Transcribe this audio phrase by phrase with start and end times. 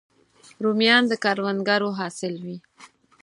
[0.63, 2.57] رومیان د کروندګرو حاصل وي